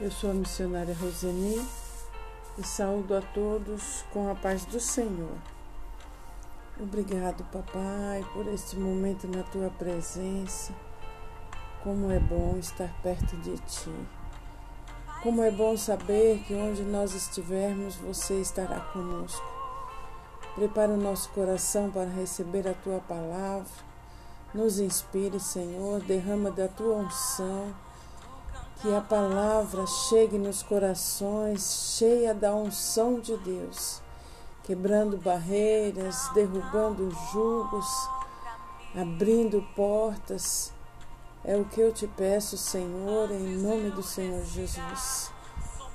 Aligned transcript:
Eu 0.00 0.10
sou 0.10 0.30
a 0.30 0.34
missionária 0.34 0.96
Roseni 0.98 1.62
e 2.56 2.66
saúdo 2.66 3.14
a 3.14 3.20
todos 3.20 4.02
com 4.10 4.30
a 4.30 4.34
paz 4.34 4.64
do 4.64 4.80
Senhor. 4.80 5.36
Obrigado, 6.80 7.44
papai, 7.52 8.24
por 8.32 8.46
este 8.46 8.78
momento 8.78 9.28
na 9.28 9.42
tua 9.42 9.68
presença. 9.68 10.72
Como 11.84 12.10
é 12.10 12.18
bom 12.18 12.56
estar 12.58 12.90
perto 13.02 13.36
de 13.42 13.58
ti. 13.58 13.94
Como 15.22 15.42
é 15.42 15.50
bom 15.50 15.76
saber 15.76 16.38
que 16.46 16.54
onde 16.54 16.80
nós 16.82 17.12
estivermos, 17.12 17.96
você 17.96 18.40
estará 18.40 18.80
conosco. 18.80 19.44
Prepara 20.54 20.92
o 20.92 20.96
nosso 20.96 21.28
coração 21.32 21.90
para 21.90 22.08
receber 22.08 22.66
a 22.66 22.72
tua 22.72 23.00
palavra. 23.00 23.68
Nos 24.54 24.78
inspire, 24.78 25.38
Senhor, 25.38 26.00
derrama 26.00 26.50
da 26.50 26.68
tua 26.68 26.96
unção 26.96 27.74
que 28.80 28.94
a 28.94 29.00
palavra 29.00 29.86
chegue 29.86 30.38
nos 30.38 30.62
corações 30.62 31.96
cheia 31.98 32.32
da 32.32 32.54
unção 32.54 33.20
de 33.20 33.36
Deus, 33.36 34.00
quebrando 34.64 35.18
barreiras, 35.18 36.30
derrubando 36.32 37.10
julgos, 37.30 37.86
abrindo 38.94 39.62
portas. 39.76 40.72
É 41.44 41.56
o 41.56 41.64
que 41.66 41.80
eu 41.80 41.92
te 41.92 42.06
peço, 42.06 42.56
Senhor, 42.56 43.30
em 43.30 43.58
nome 43.58 43.90
do 43.90 44.02
Senhor 44.02 44.42
Jesus. 44.44 45.30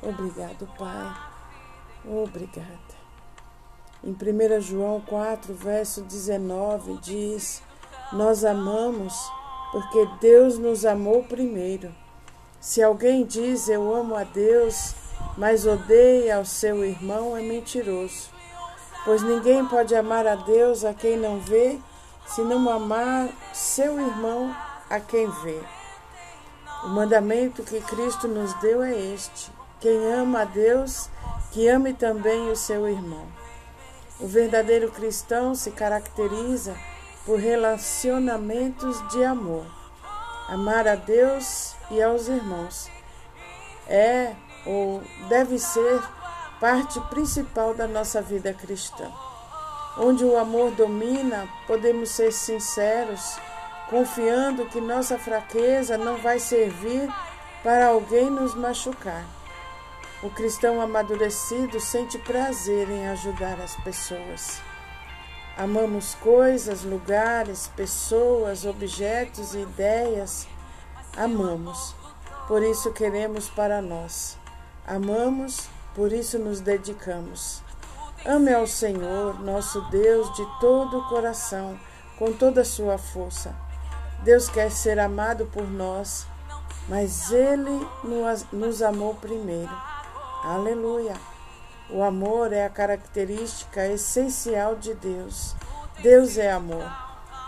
Obrigado, 0.04 0.68
Pai. 0.78 1.12
Obrigada. 2.06 2.70
Em 4.04 4.12
1 4.12 4.62
João 4.62 5.02
4, 5.02 5.56
verso 5.56 6.02
19, 6.02 7.00
diz: 7.00 7.64
Nós 8.14 8.46
amamos 8.46 9.14
porque 9.72 10.08
Deus 10.22 10.60
nos 10.60 10.86
amou 10.86 11.24
primeiro. 11.24 12.05
Se 12.66 12.82
alguém 12.82 13.24
diz 13.24 13.70
eu 13.70 13.94
amo 13.94 14.16
a 14.16 14.24
Deus, 14.24 14.96
mas 15.38 15.68
odeia 15.68 16.38
ao 16.38 16.46
seu 16.46 16.84
irmão, 16.84 17.38
é 17.38 17.40
mentiroso. 17.40 18.32
Pois 19.06 19.22
ninguém 19.22 19.64
pode 19.68 19.94
amar 19.94 20.26
a 20.26 20.34
Deus 20.34 20.84
a 20.84 20.92
quem 20.92 21.16
não 21.16 21.40
vê, 21.40 21.80
se 22.26 22.42
não 22.42 22.68
amar 22.68 23.30
seu 23.54 24.00
irmão 24.00 24.54
a 24.90 25.00
quem 25.00 25.30
vê. 25.44 25.62
O 26.84 26.88
mandamento 26.88 27.62
que 27.62 27.80
Cristo 27.82 28.28
nos 28.28 28.52
deu 28.56 28.82
é 28.82 29.00
este: 29.14 29.52
quem 29.80 30.12
ama 30.12 30.42
a 30.42 30.46
Deus, 30.46 31.08
que 31.52 31.68
ame 31.68 31.94
também 31.94 32.50
o 32.50 32.56
seu 32.56 32.90
irmão. 32.90 33.28
O 34.20 34.26
verdadeiro 34.26 34.90
cristão 34.90 35.54
se 35.54 35.70
caracteriza 35.70 36.76
por 37.28 37.38
relacionamentos 37.38 39.08
de 39.10 39.24
amor. 39.24 39.68
Amar 40.50 40.88
a 40.88 40.96
Deus 40.96 41.65
e 41.92 42.02
aos 42.02 42.28
irmãos 42.28 42.90
é 43.88 44.34
ou 44.66 45.04
deve 45.30 45.60
ser 45.60 46.02
parte 46.60 47.00
principal 47.02 47.74
da 47.74 47.88
nossa 47.88 48.22
vida 48.22 48.54
cristã. 48.54 49.12
Onde 49.98 50.26
o 50.26 50.38
amor 50.38 50.72
domina, 50.72 51.48
podemos 51.68 52.10
ser 52.10 52.32
sinceros, 52.34 53.38
confiando 53.90 54.66
que 54.66 54.82
nossa 54.82 55.18
fraqueza 55.18 55.98
não 55.98 56.18
vai 56.18 56.40
servir 56.40 57.08
para 57.64 57.88
alguém 57.88 58.30
nos 58.30 58.56
machucar. 58.56 59.24
O 60.24 60.30
cristão 60.30 60.82
amadurecido 60.82 61.80
sente 61.80 62.18
prazer 62.18 62.90
em 62.90 63.08
ajudar 63.10 63.60
as 63.62 63.76
pessoas. 63.78 64.60
Amamos 65.58 66.16
coisas, 66.16 66.84
lugares, 66.84 67.70
pessoas, 67.76 68.66
objetos 68.66 69.54
e 69.54 69.60
ideias. 69.60 70.48
Amamos, 71.18 71.96
por 72.46 72.62
isso 72.62 72.92
queremos 72.92 73.50
para 73.50 73.82
nós. 73.82 74.38
Amamos, 74.86 75.70
por 75.96 76.12
isso 76.12 76.38
nos 76.38 76.60
dedicamos. 76.60 77.64
Ame 78.26 78.54
ao 78.54 78.68
Senhor, 78.68 79.40
nosso 79.40 79.80
Deus, 79.90 80.34
de 80.36 80.46
todo 80.60 81.00
o 81.00 81.08
coração, 81.08 81.80
com 82.20 82.34
toda 82.34 82.62
a 82.62 82.66
sua 82.66 82.98
força. 82.98 83.56
Deus 84.24 84.50
quer 84.50 84.70
ser 84.70 85.00
amado 85.00 85.46
por 85.46 85.64
nós, 85.64 86.28
mas 86.90 87.32
Ele 87.32 87.88
nos 88.52 88.82
amou 88.82 89.16
primeiro. 89.16 89.72
Aleluia! 90.44 91.14
O 91.90 92.04
amor 92.04 92.52
é 92.52 92.66
a 92.66 92.70
característica 92.70 93.88
essencial 93.88 94.76
de 94.76 94.94
Deus. 94.96 95.56
Deus 96.02 96.38
é 96.38 96.52
amor. 96.52 96.92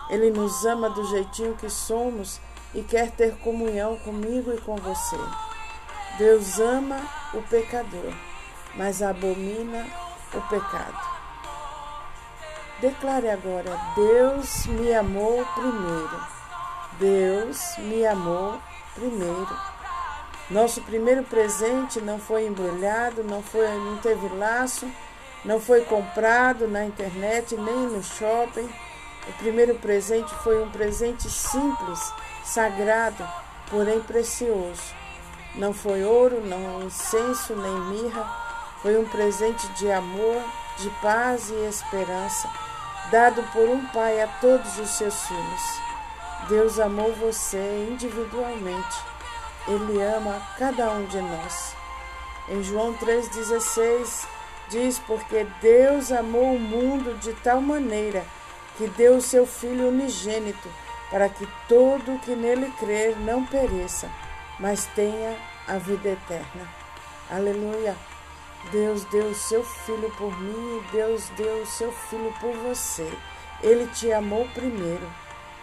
Ele 0.09 0.31
nos 0.31 0.63
ama 0.63 0.89
do 0.89 1.03
jeitinho 1.09 1.55
que 1.55 1.69
somos 1.69 2.39
e 2.73 2.81
quer 2.81 3.11
ter 3.11 3.37
comunhão 3.37 3.97
comigo 3.97 4.53
e 4.53 4.61
com 4.61 4.75
você. 4.75 5.17
Deus 6.17 6.59
ama 6.59 6.99
o 7.33 7.41
pecador, 7.43 8.13
mas 8.75 9.01
abomina 9.01 9.85
o 10.33 10.41
pecado. 10.49 11.17
Declare 12.79 13.29
agora: 13.29 13.79
Deus 13.95 14.65
me 14.67 14.93
amou 14.93 15.45
primeiro. 15.55 16.37
Deus 16.99 17.77
me 17.77 18.05
amou 18.05 18.59
primeiro. 18.95 19.47
Nosso 20.49 20.81
primeiro 20.81 21.23
presente 21.23 21.99
não 21.99 22.19
foi 22.19 22.47
embrulhado, 22.47 23.23
não, 23.23 23.43
foi, 23.43 23.67
não 23.67 23.97
teve 23.97 24.27
laço, 24.29 24.89
não 25.43 25.59
foi 25.59 25.81
comprado 25.81 26.67
na 26.67 26.85
internet 26.85 27.55
nem 27.55 27.75
no 27.75 28.01
shopping. 28.01 28.69
O 29.27 29.33
primeiro 29.39 29.75
presente 29.75 30.33
foi 30.35 30.63
um 30.63 30.69
presente 30.69 31.29
simples, 31.29 31.99
sagrado, 32.47 33.27
porém 33.69 33.99
precioso. 34.01 34.95
Não 35.55 35.73
foi 35.73 36.03
ouro, 36.03 36.41
não 36.41 36.83
incenso, 36.83 37.55
nem 37.55 38.01
mirra. 38.01 38.25
Foi 38.81 38.97
um 38.97 39.05
presente 39.05 39.67
de 39.69 39.91
amor, 39.91 40.41
de 40.77 40.89
paz 41.01 41.49
e 41.49 41.67
esperança, 41.67 42.49
dado 43.11 43.43
por 43.51 43.67
um 43.67 43.85
pai 43.87 44.21
a 44.21 44.27
todos 44.39 44.77
os 44.77 44.89
seus 44.89 45.27
filhos. 45.27 45.61
Deus 46.47 46.79
amou 46.79 47.13
você 47.13 47.87
individualmente 47.91 49.17
ele 49.67 50.01
ama 50.01 50.41
cada 50.57 50.89
um 50.91 51.05
de 51.05 51.21
nós. 51.21 51.75
Em 52.47 52.63
João 52.63 52.93
3,16 52.93 54.25
diz: 54.69 54.99
Porque 54.99 55.45
Deus 55.61 56.11
amou 56.11 56.55
o 56.55 56.59
mundo 56.59 57.17
de 57.19 57.33
tal 57.33 57.59
maneira 57.59 58.23
que 58.77 58.87
deu 58.87 59.17
o 59.17 59.21
seu 59.21 59.45
Filho 59.45 59.89
unigênito, 59.89 60.69
para 61.09 61.29
que 61.29 61.47
todo 61.67 62.19
que 62.19 62.35
nele 62.35 62.71
crer 62.79 63.17
não 63.19 63.45
pereça, 63.45 64.09
mas 64.59 64.85
tenha 64.95 65.35
a 65.67 65.77
vida 65.77 66.09
eterna. 66.09 66.67
Aleluia! 67.29 67.95
Deus 68.71 69.03
deu 69.05 69.27
o 69.27 69.35
seu 69.35 69.63
Filho 69.63 70.11
por 70.17 70.37
mim 70.41 70.77
e 70.77 70.91
Deus 70.91 71.29
deu 71.37 71.61
o 71.61 71.65
seu 71.65 71.91
Filho 71.91 72.33
por 72.39 72.53
você. 72.57 73.09
Ele 73.61 73.87
te 73.87 74.11
amou 74.11 74.47
primeiro. 74.49 75.07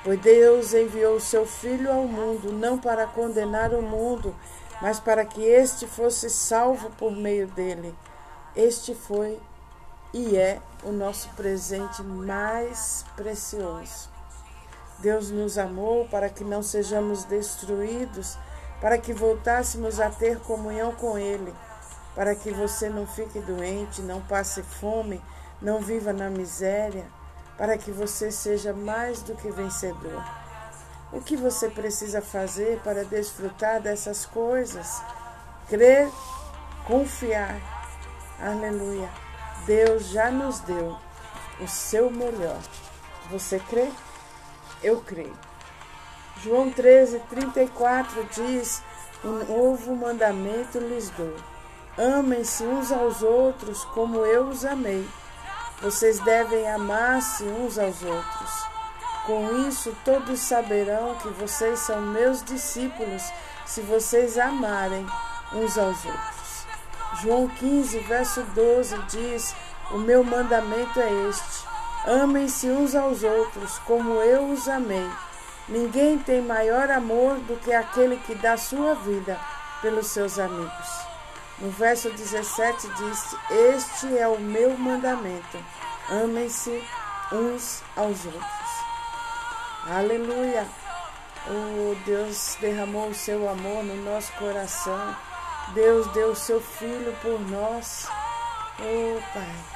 Pois 0.02 0.20
Deus 0.20 0.74
enviou 0.74 1.16
o 1.16 1.20
seu 1.20 1.46
Filho 1.46 1.90
ao 1.90 2.06
mundo, 2.06 2.52
não 2.52 2.78
para 2.78 3.06
condenar 3.06 3.72
o 3.72 3.82
mundo, 3.82 4.34
mas 4.80 5.00
para 5.00 5.24
que 5.24 5.42
este 5.42 5.86
fosse 5.86 6.28
salvo 6.28 6.90
por 6.90 7.12
meio 7.12 7.46
dele. 7.48 7.94
Este 8.54 8.94
foi 8.94 9.38
e 10.12 10.36
é 10.36 10.60
o 10.82 10.92
nosso 10.92 11.28
presente 11.30 12.02
mais 12.02 13.04
precioso. 13.16 14.13
Deus 14.98 15.30
nos 15.30 15.58
amou 15.58 16.06
para 16.08 16.28
que 16.28 16.44
não 16.44 16.62
sejamos 16.62 17.24
destruídos, 17.24 18.38
para 18.80 18.98
que 18.98 19.12
voltássemos 19.12 20.00
a 20.00 20.10
ter 20.10 20.38
comunhão 20.40 20.92
com 20.92 21.18
Ele, 21.18 21.54
para 22.14 22.34
que 22.34 22.50
você 22.50 22.88
não 22.88 23.06
fique 23.06 23.40
doente, 23.40 24.02
não 24.02 24.20
passe 24.20 24.62
fome, 24.62 25.20
não 25.60 25.80
viva 25.80 26.12
na 26.12 26.30
miséria 26.30 27.04
para 27.56 27.78
que 27.78 27.90
você 27.90 28.30
seja 28.30 28.72
mais 28.72 29.22
do 29.22 29.34
que 29.34 29.50
vencedor. 29.50 30.22
O 31.12 31.20
que 31.20 31.36
você 31.36 31.68
precisa 31.68 32.20
fazer 32.20 32.80
para 32.80 33.04
desfrutar 33.04 33.80
dessas 33.80 34.26
coisas? 34.26 35.00
Crer, 35.68 36.10
confiar. 36.86 37.56
Aleluia. 38.40 39.08
Deus 39.64 40.08
já 40.08 40.30
nos 40.30 40.58
deu 40.60 40.96
o 41.60 41.68
seu 41.68 42.10
melhor. 42.10 42.58
Você 43.30 43.60
crê? 43.60 43.90
Eu 44.84 45.00
creio. 45.00 45.32
João 46.42 46.70
13, 46.70 47.18
34 47.30 48.22
diz: 48.30 48.82
Um 49.24 49.42
novo 49.44 49.96
mandamento 49.96 50.78
lhes 50.78 51.08
dou. 51.08 51.34
Amem-se 51.96 52.64
uns 52.64 52.92
aos 52.92 53.22
outros 53.22 53.82
como 53.86 54.26
eu 54.26 54.46
os 54.48 54.62
amei. 54.62 55.08
Vocês 55.80 56.20
devem 56.20 56.70
amar-se 56.70 57.44
uns 57.44 57.78
aos 57.78 58.02
outros. 58.02 58.50
Com 59.24 59.66
isso, 59.66 59.96
todos 60.04 60.38
saberão 60.40 61.14
que 61.14 61.28
vocês 61.28 61.78
são 61.78 62.02
meus 62.02 62.44
discípulos 62.44 63.22
se 63.64 63.80
vocês 63.80 64.36
amarem 64.36 65.06
uns 65.54 65.78
aos 65.78 66.04
outros. 66.04 66.66
João 67.22 67.48
15, 67.48 68.00
verso 68.00 68.42
12 68.54 68.98
diz: 69.08 69.56
O 69.92 69.96
meu 69.96 70.22
mandamento 70.22 71.00
é 71.00 71.10
este: 71.30 71.73
amem-se 72.06 72.68
uns 72.68 72.94
aos 72.94 73.22
outros 73.22 73.78
como 73.80 74.14
eu 74.20 74.48
os 74.50 74.68
amei. 74.68 75.10
Ninguém 75.68 76.18
tem 76.18 76.42
maior 76.42 76.90
amor 76.90 77.36
do 77.38 77.56
que 77.56 77.72
aquele 77.72 78.16
que 78.18 78.34
dá 78.34 78.56
sua 78.56 78.94
vida 78.94 79.38
pelos 79.80 80.08
seus 80.08 80.38
amigos. 80.38 80.88
No 81.58 81.70
verso 81.70 82.10
17 82.10 82.88
diz: 82.88 83.36
Este 83.50 84.18
é 84.18 84.26
o 84.28 84.38
meu 84.38 84.76
mandamento: 84.76 85.58
amem-se 86.10 86.82
uns 87.32 87.82
aos 87.96 88.24
outros. 88.26 88.64
Aleluia! 89.86 90.66
Oh, 91.46 91.94
Deus 92.06 92.56
derramou 92.58 93.08
o 93.08 93.14
seu 93.14 93.48
amor 93.48 93.84
no 93.84 93.96
nosso 93.96 94.32
coração. 94.32 95.16
Deus 95.74 96.06
deu 96.08 96.30
o 96.30 96.36
seu 96.36 96.60
filho 96.60 97.14
por 97.20 97.38
nós. 97.50 98.08
Oh, 98.80 99.20
Pai, 99.32 99.73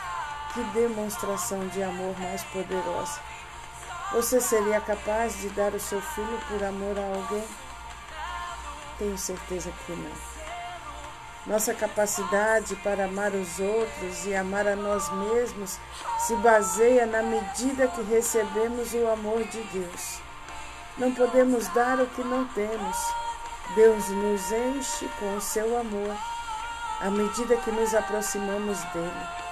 que 0.59 0.65
demonstração 0.81 1.69
de 1.69 1.81
amor 1.83 2.19
mais 2.19 2.43
poderosa. 2.45 3.21
Você 4.13 4.41
seria 4.41 4.81
capaz 4.81 5.41
de 5.41 5.49
dar 5.51 5.73
o 5.73 5.79
seu 5.79 6.01
filho 6.01 6.41
por 6.49 6.65
amor 6.65 6.99
a 6.99 7.17
alguém? 7.17 7.45
Tenho 8.99 9.17
certeza 9.17 9.71
que 9.87 9.93
não. 9.93 10.39
Nossa 11.47 11.73
capacidade 11.73 12.75
para 12.77 13.05
amar 13.05 13.33
os 13.33 13.61
outros 13.61 14.27
e 14.27 14.35
amar 14.35 14.67
a 14.67 14.75
nós 14.75 15.09
mesmos 15.13 15.79
se 16.27 16.35
baseia 16.37 17.07
na 17.07 17.23
medida 17.23 17.87
que 17.87 18.03
recebemos 18.03 18.93
o 18.95 19.07
amor 19.09 19.45
de 19.45 19.63
Deus. 19.73 20.19
Não 20.97 21.15
podemos 21.15 21.69
dar 21.69 22.01
o 22.01 22.07
que 22.07 22.25
não 22.25 22.45
temos. 22.49 22.97
Deus 23.77 24.09
nos 24.09 24.51
enche 24.51 25.09
com 25.21 25.37
o 25.37 25.41
seu 25.41 25.79
amor 25.79 26.17
à 27.01 27.11
medida 27.11 27.57
que 27.59 27.71
nos 27.71 27.95
aproximamos 27.95 28.83
dele. 28.93 29.48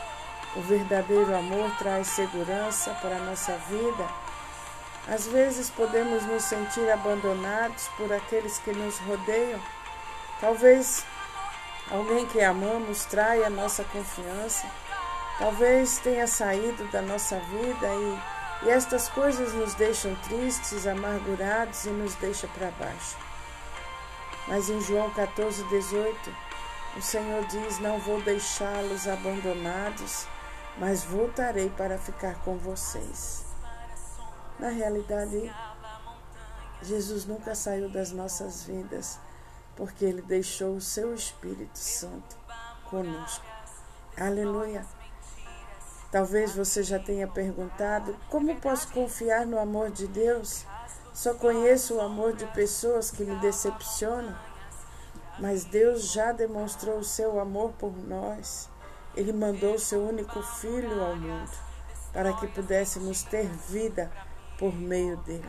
O 0.57 0.63
verdadeiro 0.63 1.37
amor 1.37 1.71
traz 1.79 2.09
segurança 2.09 2.91
para 3.01 3.17
a 3.17 3.21
nossa 3.21 3.53
vida 3.69 4.27
às 5.09 5.25
vezes 5.29 5.71
podemos 5.71 6.25
nos 6.25 6.43
sentir 6.43 6.91
abandonados 6.91 7.87
por 7.97 8.13
aqueles 8.13 8.59
que 8.59 8.73
nos 8.73 8.99
rodeiam. 8.99 9.61
Talvez 10.41 11.05
alguém 11.91 12.27
que 12.27 12.41
amamos 12.41 13.05
traia 13.05 13.49
nossa 13.49 13.85
confiança. 13.85 14.67
Talvez 15.39 15.99
tenha 15.99 16.27
saído 16.27 16.85
da 16.89 17.01
nossa 17.03 17.39
vida 17.39 17.87
e, 17.87 18.67
e 18.67 18.71
estas 18.71 19.09
coisas 19.09 19.53
nos 19.53 19.75
deixam 19.75 20.13
tristes, 20.17 20.89
amargurados 20.89 21.85
e 21.85 21.91
nos 21.91 22.15
deixam 22.17 22.51
para 22.51 22.73
baixo. 22.73 23.17
Mas 24.49 24.69
em 24.69 24.81
João 24.81 25.11
14, 25.11 25.63
18, 25.69 26.35
o 26.97 27.03
Senhor 27.03 27.45
diz: 27.45 27.79
Não 27.79 28.01
vou 28.01 28.21
deixá-los 28.23 29.07
abandonados, 29.07 30.27
mas 30.79 31.05
voltarei 31.05 31.71
para 31.71 31.99
ficar 31.99 32.43
com 32.43 32.57
vocês. 32.57 33.45
Na 34.59 34.69
realidade, 34.69 35.53
Jesus 36.83 37.27
nunca 37.27 37.55
saiu 37.55 37.91
das 37.91 38.13
nossas 38.13 38.65
vidas, 38.65 39.19
porque 39.75 40.05
ele 40.05 40.23
deixou 40.23 40.77
o 40.77 40.81
seu 40.81 41.15
Espírito 41.15 41.79
Santo 41.79 42.37
conosco. 42.91 43.45
Aleluia. 44.19 44.85
Talvez 46.11 46.55
você 46.55 46.83
já 46.83 46.99
tenha 46.99 47.27
perguntado: 47.27 48.17
como 48.31 48.55
posso 48.61 48.93
confiar 48.93 49.45
no 49.45 49.59
amor 49.59 49.91
de 49.91 50.07
Deus? 50.07 50.65
Só 51.13 51.35
conheço 51.35 51.95
o 51.95 52.01
amor 52.01 52.35
de 52.35 52.47
pessoas 52.49 53.11
que 53.11 53.25
me 53.25 53.37
decepcionam. 53.41 54.37
Mas 55.39 55.65
Deus 55.65 56.13
já 56.13 56.33
demonstrou 56.33 56.99
o 56.99 57.05
seu 57.05 57.39
amor 57.39 57.73
por 57.73 57.95
nós. 58.07 58.71
Ele 59.17 59.33
mandou 59.33 59.75
o 59.75 59.79
seu 59.79 60.07
único 60.07 60.43
filho 60.43 61.03
ao 61.03 61.17
mundo 61.17 61.51
para 62.13 62.33
que 62.35 62.47
pudéssemos 62.49 63.23
ter 63.23 63.47
vida 63.69 64.11
por 64.59 64.75
meio 64.75 65.17
dele. 65.19 65.49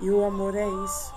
E 0.00 0.10
o 0.10 0.24
amor 0.24 0.54
é 0.56 0.66
isso. 0.66 1.14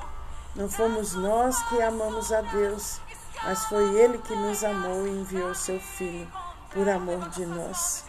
Não 0.55 0.69
fomos 0.69 1.13
nós 1.13 1.61
que 1.69 1.81
amamos 1.81 2.31
a 2.31 2.41
Deus, 2.41 2.99
mas 3.43 3.65
foi 3.65 3.83
Ele 3.95 4.17
que 4.19 4.35
nos 4.35 4.63
amou 4.63 5.07
e 5.07 5.11
enviou 5.11 5.55
seu 5.55 5.79
Filho 5.79 6.27
por 6.71 6.87
amor 6.87 7.29
de 7.29 7.45
nós. 7.45 8.05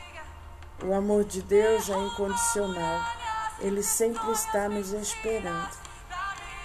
O 0.82 0.92
amor 0.92 1.24
de 1.24 1.40
Deus 1.40 1.88
é 1.88 1.96
incondicional. 1.96 3.00
Ele 3.60 3.82
sempre 3.82 4.30
está 4.32 4.68
nos 4.68 4.92
esperando. 4.92 5.70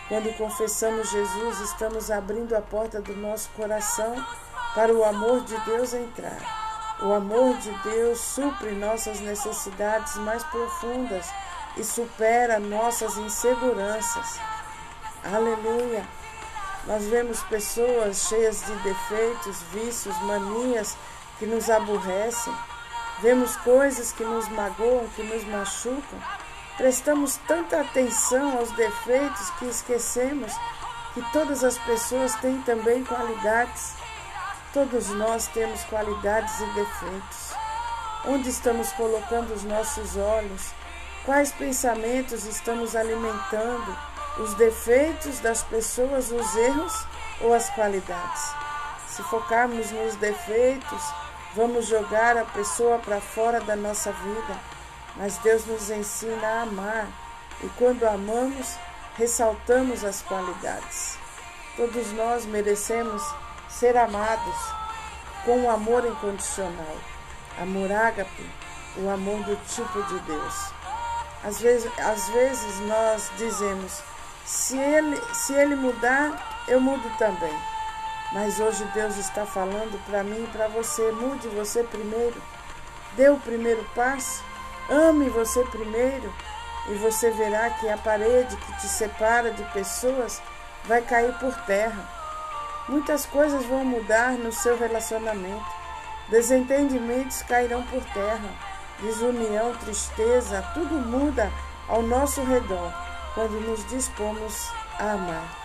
Quando 0.09 0.35
confessamos 0.37 1.09
Jesus, 1.09 1.59
estamos 1.61 2.09
abrindo 2.09 2.55
a 2.55 2.61
porta 2.61 2.99
do 2.99 3.15
nosso 3.15 3.49
coração 3.51 4.15
para 4.75 4.91
o 4.91 5.05
amor 5.05 5.41
de 5.45 5.57
Deus 5.61 5.93
entrar. 5.93 6.58
O 7.01 7.13
amor 7.13 7.55
de 7.57 7.71
Deus 7.83 8.19
supre 8.19 8.71
nossas 8.71 9.21
necessidades 9.21 10.15
mais 10.17 10.43
profundas 10.43 11.25
e 11.77 11.83
supera 11.83 12.59
nossas 12.59 13.15
inseguranças. 13.17 14.37
Aleluia! 15.23 16.05
Nós 16.85 17.05
vemos 17.05 17.41
pessoas 17.43 18.27
cheias 18.27 18.65
de 18.65 18.73
defeitos, 18.77 19.61
vícios, 19.71 20.21
manias 20.23 20.97
que 21.37 21.45
nos 21.45 21.69
aborrecem. 21.69 22.53
Vemos 23.21 23.55
coisas 23.57 24.11
que 24.11 24.23
nos 24.23 24.49
magoam, 24.49 25.07
que 25.15 25.23
nos 25.23 25.43
machucam. 25.45 26.19
Prestamos 26.75 27.37
tanta 27.47 27.79
atenção 27.79 28.57
aos 28.57 28.71
defeitos 28.71 29.49
que 29.51 29.65
esquecemos 29.65 30.51
que 31.13 31.21
todas 31.31 31.63
as 31.63 31.77
pessoas 31.79 32.35
têm 32.35 32.61
também 32.61 33.03
qualidades. 33.03 33.93
Todos 34.71 35.09
nós 35.09 35.47
temos 35.47 35.83
qualidades 35.85 36.59
e 36.59 36.65
defeitos. 36.75 37.55
Onde 38.27 38.49
estamos 38.49 38.91
colocando 38.91 39.51
os 39.51 39.63
nossos 39.63 40.15
olhos? 40.15 40.71
Quais 41.25 41.51
pensamentos 41.51 42.45
estamos 42.45 42.95
alimentando? 42.95 43.97
Os 44.37 44.53
defeitos 44.53 45.39
das 45.39 45.63
pessoas, 45.63 46.31
os 46.31 46.55
erros 46.55 46.93
ou 47.41 47.51
as 47.51 47.67
qualidades? 47.71 48.53
Se 49.07 49.23
focarmos 49.23 49.89
nos 49.89 50.15
defeitos, 50.17 51.03
vamos 51.55 51.87
jogar 51.87 52.37
a 52.37 52.45
pessoa 52.45 52.99
para 52.99 53.19
fora 53.19 53.59
da 53.61 53.75
nossa 53.75 54.11
vida. 54.11 54.59
Mas 55.15 55.39
Deus 55.39 55.65
nos 55.65 55.89
ensina 55.89 56.47
a 56.47 56.61
amar 56.61 57.07
e 57.63 57.67
quando 57.69 58.05
amamos, 58.05 58.77
ressaltamos 59.15 60.03
as 60.03 60.21
qualidades. 60.21 61.17
Todos 61.75 62.11
nós 62.11 62.45
merecemos 62.45 63.23
ser 63.69 63.95
amados 63.95 64.55
com 65.45 65.61
o 65.61 65.69
amor 65.69 66.05
incondicional, 66.05 66.97
amor 67.61 67.91
ágape, 67.91 68.49
o 68.97 69.09
amor 69.09 69.41
do 69.43 69.55
tipo 69.67 70.03
de 70.03 70.19
Deus. 70.21 70.71
Às 71.43 71.61
vezes, 71.61 71.89
às 71.99 72.27
vezes 72.29 72.79
nós 72.81 73.31
dizemos: 73.37 74.01
se 74.45 74.77
ele, 74.77 75.21
se 75.33 75.53
ele 75.53 75.75
mudar, 75.75 76.63
eu 76.67 76.81
mudo 76.81 77.09
também. 77.17 77.55
Mas 78.31 78.59
hoje 78.59 78.83
Deus 78.93 79.17
está 79.17 79.45
falando 79.45 80.03
para 80.05 80.23
mim 80.23 80.43
e 80.43 80.47
para 80.47 80.67
você: 80.67 81.11
mude 81.11 81.47
você 81.49 81.83
primeiro. 81.83 82.41
Dê 83.13 83.29
o 83.29 83.37
primeiro 83.37 83.83
passo. 83.95 84.43
Ame 84.89 85.29
você 85.29 85.63
primeiro. 85.65 86.33
E 86.89 86.93
você 86.95 87.29
verá 87.31 87.69
que 87.69 87.87
a 87.87 87.97
parede 87.97 88.55
que 88.55 88.73
te 88.79 88.87
separa 88.87 89.51
de 89.51 89.63
pessoas 89.71 90.41
vai 90.85 91.01
cair 91.01 91.33
por 91.39 91.55
terra. 91.65 92.18
Muitas 92.89 93.25
coisas 93.25 93.65
vão 93.65 93.85
mudar 93.85 94.33
no 94.33 94.51
seu 94.51 94.77
relacionamento. 94.77 95.65
Desentendimentos 96.29 97.41
cairão 97.43 97.83
por 97.83 98.03
terra 98.05 98.69
desunião, 99.01 99.75
tristeza, 99.77 100.61
tudo 100.73 100.95
muda 100.95 101.51
ao 101.87 102.01
nosso 102.01 102.41
redor 102.43 102.93
quando 103.33 103.59
nos 103.61 103.85
dispomos 103.87 104.69
a 104.97 105.13
amar, 105.13 105.57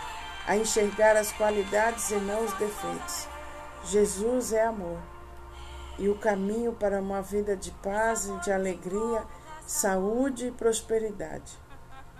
a 0.47 0.57
enxergar 0.57 1.16
as 1.16 1.33
qualidades 1.33 2.11
e 2.11 2.16
não 2.16 2.45
os 2.45 2.52
defeitos. 2.54 3.28
Jesus 3.85 4.52
é 4.52 4.64
amor 4.64 4.99
e 5.99 6.09
o 6.09 6.16
caminho 6.16 6.73
para 6.73 7.00
uma 7.00 7.21
vida 7.21 7.57
de 7.57 7.71
paz, 7.71 8.31
de 8.43 8.52
alegria, 8.52 9.25
saúde 9.66 10.49
e 10.49 10.52
prosperidade. 10.52 11.59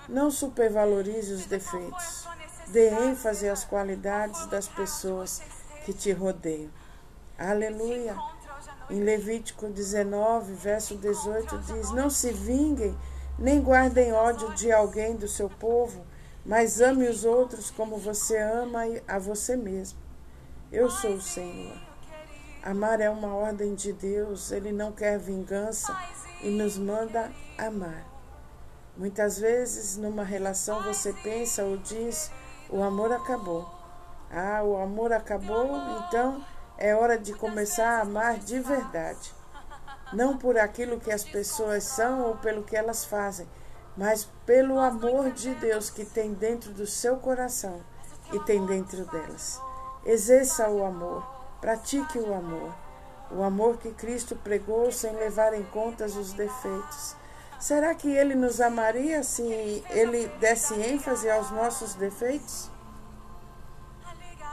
Não 0.09 0.31
supervalorize 0.31 1.33
os 1.33 1.47
defeitos. 1.47 2.27
Dê 2.69 2.89
ênfase 2.89 3.49
às 3.49 3.65
qualidades 3.65 4.47
das 4.47 4.67
pessoas 4.69 5.43
que 5.85 5.93
te 5.93 6.13
rodeiam. 6.13 6.71
Aleluia! 7.39 8.17
Em 8.91 9.03
Levítico 9.03 9.69
19, 9.69 10.55
verso 10.55 10.97
18, 10.97 11.59
diz: 11.59 11.91
Não 11.93 12.11
se 12.11 12.33
vinguem, 12.33 12.97
nem 13.39 13.61
guardem 13.61 14.13
ódio 14.13 14.53
de 14.55 14.71
alguém 14.71 15.17
do 15.17 15.29
seu 15.29 15.49
povo, 15.49 16.05
mas 16.45 16.81
ame 16.81 17.09
os 17.09 17.25
outros 17.25 17.71
como 17.71 17.97
você 17.97 18.39
ama 18.39 18.81
a 19.09 19.19
você 19.19 19.57
mesmo. 19.57 19.99
Eu 20.71 20.91
sou 20.91 21.15
o 21.15 21.23
Senhor. 21.23 21.77
Amar 22.63 23.01
é 23.01 23.11
uma 23.11 23.35
ordem 23.35 23.75
de 23.75 23.93
Deus, 23.93 24.51
Ele 24.51 24.73
não 24.73 24.91
quer 24.91 25.19
vingança 25.19 25.95
e 26.43 26.49
nos 26.49 26.79
manda 26.79 27.31
amar. 27.59 28.07
Muitas 28.97 29.39
vezes, 29.39 29.97
numa 29.97 30.25
relação, 30.25 30.83
você 30.83 31.13
pensa 31.13 31.65
ou 31.65 31.77
diz: 31.77 32.31
o 32.71 32.83
amor 32.83 33.13
acabou. 33.13 33.69
Ah, 34.31 34.63
o 34.65 34.77
amor 34.77 35.13
acabou, 35.13 35.77
então 36.07 36.45
é 36.77 36.95
hora 36.95 37.19
de 37.19 37.33
começar 37.35 37.99
a 37.99 38.01
amar 38.01 38.39
de 38.39 38.59
verdade. 38.59 39.33
Não 40.13 40.37
por 40.37 40.59
aquilo 40.59 41.01
que 41.01 41.13
as 41.13 41.25
pessoas 41.25 41.85
são 41.85 42.23
ou 42.23 42.37
pelo 42.37 42.63
que 42.63 42.77
elas 42.77 43.05
fazem, 43.05 43.49
mas 43.97 44.29
pelo 44.45 44.79
amor 44.79 45.31
de 45.31 45.55
Deus 45.55 45.91
que 45.91 46.05
tem 46.05 46.33
dentro 46.33 46.73
do 46.73 46.87
seu 46.87 47.17
coração 47.17 47.81
e 48.33 48.39
tem 48.41 48.65
dentro 48.67 49.05
delas. 49.07 49.61
Exerça 50.05 50.69
o 50.69 50.85
amor, 50.85 51.25
pratique 51.61 52.19
o 52.19 52.35
amor. 52.35 52.75
O 53.31 53.43
amor 53.43 53.79
que 53.79 53.91
Cristo 53.93 54.37
pregou 54.37 54.93
sem 54.93 55.15
levar 55.15 55.55
em 55.55 55.65
conta 55.65 56.05
os 56.05 56.33
defeitos. 56.33 57.17
Será 57.59 57.95
que 57.95 58.09
ele 58.09 58.35
nos 58.35 58.61
amaria 58.61 59.23
se 59.23 59.43
ele 59.91 60.29
desse 60.41 60.75
ênfase 60.75 61.31
aos 61.31 61.51
nossos 61.51 61.95
defeitos? 61.95 62.71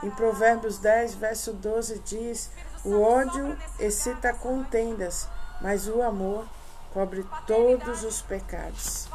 Em 0.02 0.10
Provérbios 0.10 0.78
10, 0.78 1.14
verso 1.14 1.52
12 1.52 1.98
diz: 2.00 2.50
O 2.84 3.00
ódio 3.00 3.56
excita 3.78 4.32
contendas, 4.32 5.28
mas 5.60 5.86
o 5.86 6.02
amor 6.02 6.46
cobre 6.92 7.24
todos 7.46 8.02
os 8.02 8.20
pecados. 8.22 9.08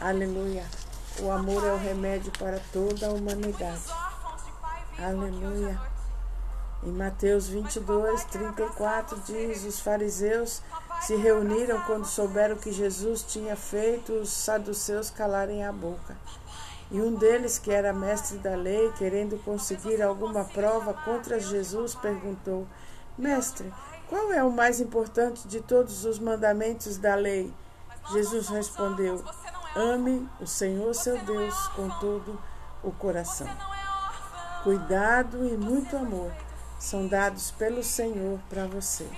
Aleluia. 0.00 0.64
O 1.20 1.30
amor 1.30 1.64
é 1.66 1.72
o 1.72 1.76
remédio 1.76 2.32
para 2.38 2.58
toda 2.72 3.08
a 3.08 3.12
humanidade. 3.12 3.84
Aleluia. 4.98 5.78
Em 6.82 6.90
Mateus 6.90 7.48
22, 7.48 8.24
34 8.24 9.20
diz: 9.20 9.64
Os 9.64 9.80
fariseus 9.80 10.62
se 11.06 11.16
reuniram 11.16 11.80
quando 11.82 12.06
souberam 12.06 12.56
que 12.56 12.70
Jesus 12.70 13.22
tinha 13.22 13.56
feito 13.56 14.12
os 14.12 14.30
saduceus 14.30 15.10
calarem 15.10 15.64
a 15.64 15.72
boca. 15.72 16.16
E 16.90 17.00
um 17.00 17.14
deles, 17.14 17.58
que 17.58 17.72
era 17.72 17.92
mestre 17.92 18.38
da 18.38 18.54
lei, 18.54 18.92
querendo 18.92 19.42
conseguir 19.42 20.00
alguma 20.02 20.44
prova 20.44 20.94
contra 20.94 21.40
Jesus, 21.40 21.94
perguntou: 21.94 22.66
Mestre, 23.18 23.72
qual 24.08 24.32
é 24.32 24.44
o 24.44 24.52
mais 24.52 24.78
importante 24.78 25.48
de 25.48 25.60
todos 25.60 26.04
os 26.04 26.18
mandamentos 26.18 26.98
da 26.98 27.14
lei? 27.14 27.52
Jesus 28.12 28.48
respondeu: 28.48 29.24
Ame 29.74 30.28
o 30.40 30.46
Senhor 30.46 30.94
seu 30.94 31.18
Deus 31.24 31.56
com 31.68 31.88
todo 31.98 32.38
o 32.82 32.92
coração. 32.92 33.48
Cuidado 34.62 35.44
e 35.48 35.56
muito 35.56 35.96
amor 35.96 36.30
são 36.78 37.08
dados 37.08 37.50
pelo 37.52 37.82
Senhor 37.82 38.38
para 38.48 38.66
você. 38.66 39.08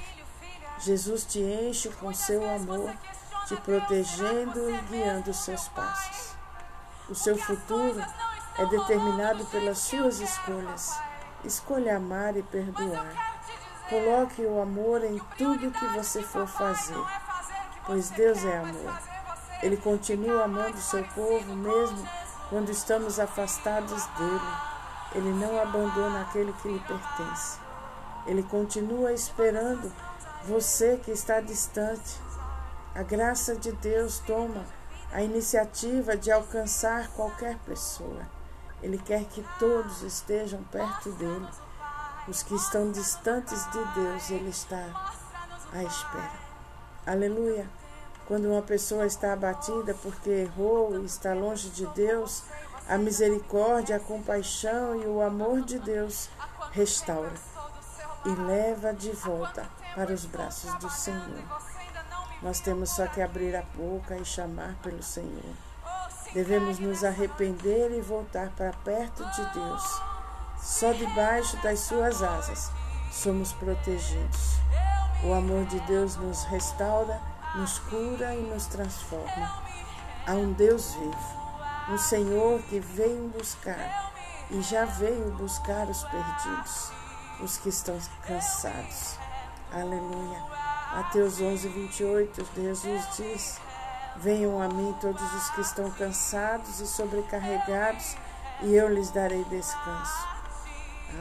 Jesus 0.85 1.25
te 1.25 1.41
enche 1.41 1.89
com 1.89 2.13
seu 2.13 2.47
amor, 2.47 2.93
te 3.49 3.57
protegendo 3.57 4.69
e 4.69 4.77
guiando 4.83 5.31
os 5.31 5.39
seus 5.39 5.67
passos. 5.69 6.35
O 7.09 7.15
seu 7.15 7.39
futuro 7.39 8.05
é 8.59 8.67
determinado 8.67 9.47
pelas 9.47 9.79
suas 9.79 10.21
escolhas. 10.21 10.95
Escolha 11.43 11.97
amar 11.97 12.37
e 12.37 12.43
perdoar. 12.43 13.15
Coloque 13.89 14.43
o 14.43 14.61
amor 14.61 15.03
em 15.05 15.19
tudo 15.39 15.71
que 15.71 15.87
você 15.87 16.23
for 16.23 16.47
fazer, 16.47 17.03
pois 17.87 18.11
Deus 18.11 18.45
é 18.45 18.59
amor. 18.59 19.01
Ele 19.63 19.79
continua 19.79 20.45
amando 20.45 20.77
seu 20.77 21.03
povo 21.15 21.57
mesmo 21.57 22.07
quando 22.51 22.69
estamos 22.69 23.19
afastados 23.19 24.05
dele. 24.19 24.55
Ele 25.15 25.33
não 25.33 25.59
abandona 25.63 26.21
aquele 26.21 26.53
que 26.53 26.69
lhe 26.69 26.81
pertence. 26.81 27.59
Ele 28.27 28.43
continua 28.43 29.13
esperando 29.13 29.91
você 30.47 31.01
que 31.03 31.11
está 31.11 31.41
distante. 31.41 32.21
A 32.95 33.03
graça 33.03 33.57
de 33.57 33.73
Deus 33.73 34.19
toma 34.21 34.65
a 35.11 35.23
iniciativa 35.23 36.17
de 36.17 36.31
alcançar 36.31 37.09
qualquer 37.13 37.57
pessoa. 37.61 38.29
Ele 38.83 38.99
quer 38.99 39.25
que 39.25 39.45
todos 39.59 40.03
estejam 40.03 40.63
perto 40.65 41.11
dele. 41.13 41.49
Os 42.29 42.43
que 42.43 42.55
estão 42.55 42.91
distantes 42.91 43.65
de 43.71 43.85
Deus, 43.95 44.31
ele 44.31 44.51
está 44.51 44.85
à 45.73 45.83
espera. 45.83 46.45
Aleluia. 47.07 47.67
Quando 48.27 48.47
uma 48.47 48.63
pessoa 48.63 49.07
está 49.07 49.33
abatida 49.33 49.95
porque 50.03 50.31
errou 50.31 50.99
e 51.01 51.05
está 51.05 51.33
longe 51.35 51.71
de 51.71 51.87
Deus, 51.89 52.43
a 52.89 52.99
misericórdia, 52.99 53.97
a 53.97 54.01
compaixão 54.01 55.01
e 55.03 55.07
o 55.07 55.23
amor 55.23 55.63
de 55.63 55.79
Deus 55.79 56.29
restaura 56.73 57.33
e 58.27 58.31
leva 58.31 58.93
de 58.93 59.11
volta 59.11 59.67
para 59.95 60.13
os 60.13 60.27
braços 60.27 60.73
do 60.79 60.91
Senhor. 60.91 61.43
Nós 62.43 62.61
temos 62.61 62.91
só 62.91 63.07
que 63.07 63.23
abrir 63.23 63.55
a 63.57 63.63
boca 63.63 64.17
e 64.17 64.25
chamar 64.25 64.75
pelo 64.83 65.03
Senhor. 65.03 65.55
Devemos 66.33 66.79
nos 66.79 67.05
arrepender 67.05 67.91
e 67.93 68.01
voltar 68.01 68.51
para 68.51 68.73
perto 68.85 69.25
de 69.25 69.55
Deus. 69.55 70.03
Só 70.61 70.93
debaixo 70.93 71.57
das 71.63 71.81
suas 71.81 72.23
asas 72.23 72.71
somos 73.13 73.53
protegidos. 73.53 74.59
O 75.23 75.33
amor 75.33 75.65
de 75.67 75.81
Deus 75.81 76.17
nos 76.17 76.45
restaura 76.45 77.21
nos 77.55 77.79
cura 77.79 78.35
e 78.35 78.43
nos 78.43 78.67
transforma. 78.67 79.63
Há 80.27 80.33
um 80.33 80.53
Deus 80.53 80.95
vivo, 80.95 81.17
um 81.91 81.99
Senhor 81.99 82.61
que 82.63 82.81
veio 82.81 83.29
buscar 83.29 84.13
e 84.51 84.61
já 84.63 84.85
veio 84.85 85.31
buscar 85.33 85.89
os 85.89 86.03
perdidos, 86.05 86.91
os 87.41 87.57
que 87.59 87.69
estão 87.69 87.97
cansados. 88.27 89.19
Aleluia. 89.73 90.43
Mateus 90.95 91.41
11, 91.41 91.69
28, 91.69 92.47
Jesus 92.55 93.17
diz: 93.17 93.61
Venham 94.17 94.63
a 94.63 94.69
mim 94.69 94.95
todos 95.01 95.35
os 95.35 95.51
que 95.51 95.61
estão 95.61 95.91
cansados 95.91 96.81
e 96.81 96.87
sobrecarregados, 96.87 98.17
e 98.63 98.75
eu 98.75 98.89
lhes 98.89 99.11
darei 99.11 99.43
descanso. 99.45 100.29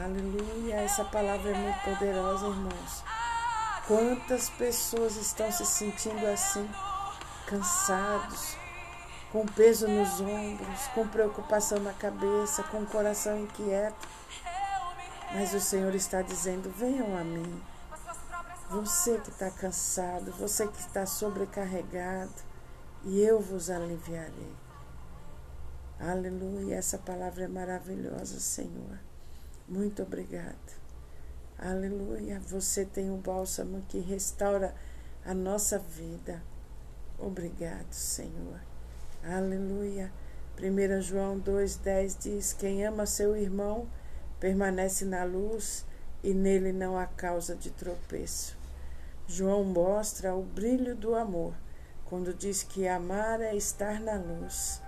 Aleluia. 0.02 0.76
Essa 0.76 1.04
palavra 1.04 1.50
é 1.50 1.54
muito 1.54 1.80
poderosa, 1.80 2.46
irmãos. 2.46 3.04
Quantas 3.86 4.48
pessoas 4.50 5.16
estão 5.16 5.50
se 5.52 5.66
sentindo 5.66 6.26
assim, 6.26 6.68
cansados, 7.46 8.56
com 9.30 9.44
peso 9.44 9.88
nos 9.88 10.20
ombros, 10.20 10.86
com 10.94 11.06
preocupação 11.08 11.80
na 11.80 11.92
cabeça, 11.92 12.62
com 12.64 12.78
o 12.78 12.86
coração 12.86 13.38
inquieto. 13.40 14.08
Mas 15.32 15.52
o 15.52 15.60
Senhor 15.60 15.94
está 15.94 16.22
dizendo: 16.22 16.72
venham 16.76 17.18
a 17.18 17.24
mim. 17.24 17.73
Você 18.74 19.18
que 19.18 19.30
está 19.30 19.52
cansado, 19.52 20.32
você 20.32 20.66
que 20.66 20.80
está 20.80 21.06
sobrecarregado, 21.06 22.34
e 23.04 23.20
eu 23.20 23.38
vos 23.38 23.70
aliviarei. 23.70 24.52
Aleluia, 26.00 26.74
essa 26.74 26.98
palavra 26.98 27.44
é 27.44 27.48
maravilhosa, 27.48 28.40
Senhor. 28.40 28.98
Muito 29.68 30.02
obrigada. 30.02 30.56
Aleluia. 31.56 32.40
Você 32.48 32.84
tem 32.84 33.12
um 33.12 33.18
bálsamo 33.18 33.80
que 33.88 34.00
restaura 34.00 34.74
a 35.24 35.32
nossa 35.32 35.78
vida. 35.78 36.42
Obrigado, 37.16 37.92
Senhor. 37.92 38.58
Aleluia. 39.22 40.10
1 40.58 41.00
João 41.00 41.38
2,10 41.38 42.16
diz: 42.18 42.52
Quem 42.52 42.84
ama 42.84 43.06
seu 43.06 43.36
irmão 43.36 43.86
permanece 44.40 45.04
na 45.04 45.22
luz 45.22 45.86
e 46.24 46.34
nele 46.34 46.72
não 46.72 46.98
há 46.98 47.06
causa 47.06 47.54
de 47.54 47.70
tropeço. 47.70 48.63
João 49.26 49.64
mostra 49.64 50.34
o 50.34 50.42
brilho 50.42 50.94
do 50.94 51.14
amor 51.14 51.54
quando 52.04 52.34
diz 52.34 52.62
que 52.62 52.86
amar 52.86 53.40
é 53.40 53.54
estar 53.54 54.00
na 54.00 54.14
luz. 54.14 54.82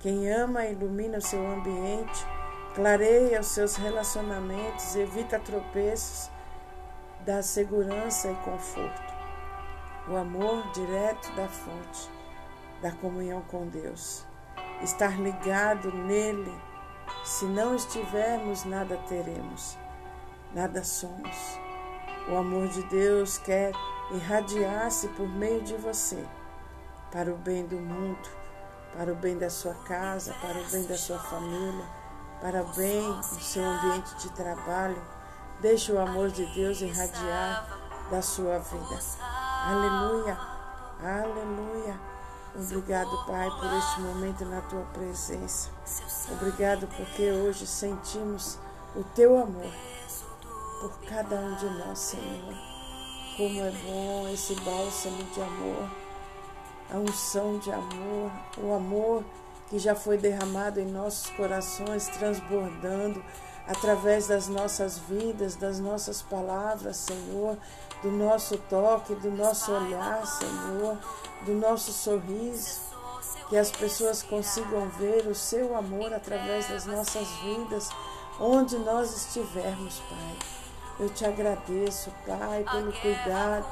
Quem 0.00 0.30
ama 0.30 0.66
ilumina 0.66 1.18
o 1.18 1.22
seu 1.22 1.46
ambiente 1.46 2.26
Clareia 2.74 3.40
os 3.40 3.48
seus 3.48 3.74
relacionamentos, 3.74 4.94
evita 4.94 5.40
tropeços, 5.40 6.30
dá 7.26 7.42
segurança 7.42 8.30
e 8.30 8.34
conforto. 8.36 9.12
O 10.08 10.14
amor 10.14 10.70
direto 10.72 11.34
da 11.34 11.48
fonte, 11.48 12.08
da 12.80 12.92
comunhão 12.92 13.42
com 13.42 13.66
Deus. 13.66 14.24
Estar 14.82 15.20
ligado 15.20 15.92
nele. 15.92 16.54
Se 17.24 17.44
não 17.44 17.74
estivermos, 17.74 18.64
nada 18.64 18.96
teremos, 19.08 19.76
nada 20.54 20.84
somos. 20.84 21.58
O 22.30 22.36
amor 22.36 22.68
de 22.68 22.82
Deus 22.84 23.38
quer 23.38 23.72
irradiar-se 24.12 25.08
por 25.08 25.28
meio 25.28 25.62
de 25.62 25.74
você, 25.76 26.24
para 27.10 27.32
o 27.32 27.36
bem 27.36 27.66
do 27.66 27.76
mundo, 27.76 28.28
para 28.96 29.12
o 29.12 29.16
bem 29.16 29.36
da 29.36 29.50
sua 29.50 29.74
casa, 29.74 30.34
para 30.40 30.58
o 30.58 30.70
bem 30.70 30.84
da 30.84 30.96
sua 30.96 31.18
família 31.18 32.00
para 32.40 32.62
o 32.62 32.66
bem 32.74 33.12
do 33.12 33.40
seu 33.40 33.62
ambiente 33.62 34.14
de 34.16 34.30
trabalho. 34.30 35.00
Deixe 35.60 35.92
o 35.92 36.00
amor 36.00 36.30
de 36.30 36.46
Deus 36.54 36.80
irradiar 36.80 37.78
da 38.10 38.22
sua 38.22 38.58
vida. 38.58 38.98
Aleluia, 39.66 40.38
aleluia. 41.02 42.00
Obrigado, 42.54 43.26
Pai, 43.26 43.48
por 43.50 43.72
este 43.74 44.00
momento 44.00 44.44
na 44.46 44.60
tua 44.62 44.82
presença. 44.92 45.68
Obrigado 46.32 46.88
porque 46.96 47.30
hoje 47.30 47.66
sentimos 47.66 48.58
o 48.96 49.04
teu 49.14 49.38
amor 49.38 49.70
por 50.80 50.90
cada 51.02 51.36
um 51.36 51.54
de 51.56 51.66
nós, 51.66 51.98
Senhor. 51.98 52.54
Como 53.36 53.60
é 53.60 53.70
bom 53.70 54.28
esse 54.32 54.54
bálsamo 54.56 55.22
de 55.24 55.40
amor, 55.40 55.90
a 56.90 56.96
unção 56.96 57.58
de 57.58 57.70
amor, 57.70 58.30
o 58.58 58.74
amor 58.74 59.24
que 59.68 59.78
já 59.78 59.94
foi 59.94 60.16
derramado 60.16 60.80
em 60.80 60.86
nossos 60.86 61.30
corações, 61.30 62.08
transbordando 62.08 63.22
através 63.68 64.26
das 64.26 64.48
nossas 64.48 64.98
vidas, 64.98 65.54
das 65.54 65.78
nossas 65.78 66.22
palavras, 66.22 66.96
Senhor, 66.96 67.56
do 68.02 68.10
nosso 68.10 68.56
toque, 68.56 69.14
do 69.14 69.30
nosso 69.30 69.70
olhar, 69.72 70.26
Senhor, 70.26 70.98
do 71.44 71.52
nosso 71.52 71.92
sorriso. 71.92 72.90
Que 73.48 73.56
as 73.56 73.70
pessoas 73.70 74.22
consigam 74.22 74.88
ver 74.90 75.26
o 75.26 75.34
seu 75.34 75.76
amor 75.76 76.12
através 76.12 76.68
das 76.68 76.86
nossas 76.86 77.28
vidas, 77.42 77.88
onde 78.38 78.78
nós 78.78 79.12
estivermos, 79.14 80.00
Pai. 80.08 80.59
Eu 80.98 81.08
te 81.10 81.24
agradeço, 81.24 82.12
Pai, 82.26 82.64
pelo 82.70 82.92
cuidado, 82.92 83.66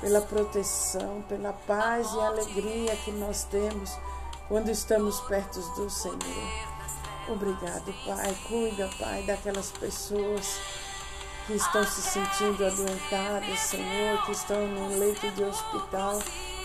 pela 0.00 0.20
proteção, 0.22 1.22
pela 1.28 1.52
paz 1.52 2.12
e 2.14 2.20
alegria 2.20 2.96
que 2.96 3.12
nós 3.12 3.44
temos 3.44 3.96
quando 4.48 4.70
estamos 4.70 5.20
perto 5.20 5.60
do 5.76 5.90
Senhor. 5.90 6.18
Obrigado, 7.28 7.94
Pai. 8.04 8.36
Cuida, 8.48 8.88
Pai, 8.98 9.22
daquelas 9.22 9.70
pessoas 9.70 10.58
que 11.46 11.54
estão 11.54 11.84
se 11.84 12.02
sentindo 12.02 12.64
adoentadas, 12.64 13.60
Senhor, 13.60 14.24
que 14.24 14.32
estão 14.32 14.66
no 14.66 14.98
leito 14.98 15.28
de 15.30 15.44
hospital. 15.44 16.18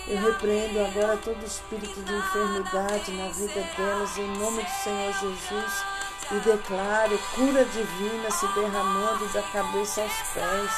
Eu 0.08 0.22
repreendo 0.22 0.80
agora 0.80 1.18
todo 1.18 1.44
espírito 1.44 2.02
de 2.04 2.14
enfermidade 2.14 3.12
na 3.12 3.28
vida 3.30 3.62
delas, 3.76 4.18
em 4.18 4.38
nome 4.38 4.64
do 4.64 4.70
Senhor 4.84 5.14
Jesus, 5.14 5.86
e 6.32 6.36
declaro 6.40 7.18
cura 7.36 7.64
divina 7.66 8.32
se 8.32 8.48
derramando 8.48 9.28
da 9.30 9.42
cabeça 9.44 10.02
aos 10.02 10.14
pés. 10.34 10.72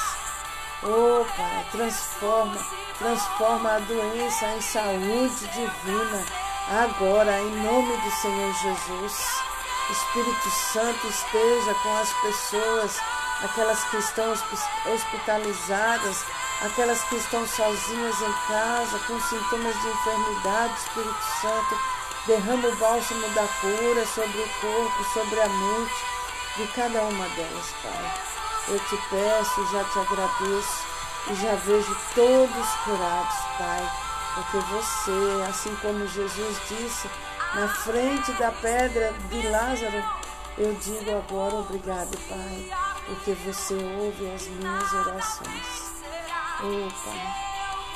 Oh, 0.83 1.25
Pai, 1.35 1.65
transforma, 1.71 2.65
transforma 2.99 3.75
a 3.75 3.79
doença 3.79 4.45
em 4.47 4.61
saúde 4.61 5.47
divina, 5.47 6.25
agora, 6.69 7.39
em 7.39 7.63
nome 7.63 7.97
do 7.97 8.11
Senhor 8.11 8.53
Jesus. 8.53 9.47
Espírito 9.89 10.49
Santo 10.73 11.07
esteja 11.07 11.73
com 11.81 11.97
as 11.97 12.13
pessoas, 12.21 12.99
aquelas 13.43 13.83
que 13.85 13.97
estão 13.97 14.33
hospitalizadas, 14.93 16.25
aquelas 16.61 17.01
que 17.05 17.15
estão 17.15 17.47
sozinhas 17.47 18.21
em 18.21 18.33
casa, 18.47 18.99
com 19.07 19.19
sintomas 19.21 19.81
de 19.81 19.87
enfermidade, 19.87 20.73
Espírito 20.79 21.23
Santo, 21.41 21.96
derrama 22.27 22.67
o 22.67 22.75
bálsamo 22.75 23.27
da 23.29 23.48
cura 23.62 24.05
sobre 24.05 24.38
o 24.38 24.50
corpo, 24.60 25.03
sobre 25.13 25.39
a 25.39 25.48
mente 25.48 26.05
de 26.57 26.67
cada 26.74 27.01
uma 27.03 27.29
delas, 27.29 27.74
Pai. 27.81 28.13
Eu 28.67 28.79
te 28.79 28.98
peço, 29.10 29.72
já 29.72 29.84
te 29.86 30.00
agradeço 30.00 30.86
e 31.31 31.36
já 31.36 31.55
vejo 31.55 31.98
todos 32.13 32.67
curados, 32.84 33.38
Pai, 33.57 33.91
porque 34.36 34.57
você, 34.57 35.50
assim 35.50 35.74
como 35.77 36.05
Jesus 36.07 36.57
disse, 36.67 37.10
na 37.55 37.67
frente 37.69 38.31
da 38.34 38.51
pedra 38.51 39.13
de 39.29 39.48
Lázaro, 39.48 40.03
eu 40.57 40.74
digo 40.75 41.17
agora 41.17 41.55
obrigado, 41.55 42.17
Pai, 42.27 42.72
porque 43.05 43.31
você 43.46 43.74
ouve 43.74 44.31
as 44.31 44.48
minhas 44.48 44.93
orações. 44.93 45.98
Oh, 46.60 46.89
Pai, 47.05 47.48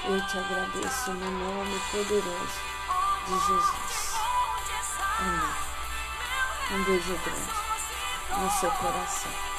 eu 0.06 0.28
te 0.28 0.38
agradeço 0.38 1.12
no 1.12 1.32
nome 1.32 1.82
poderoso 1.92 2.72
de 3.28 3.34
Jesus. 3.48 3.91
Um 6.74 6.84
beijo 6.86 7.20
grande 7.25 8.42
no 8.42 8.50
seu 8.50 8.72
coração. 8.72 9.50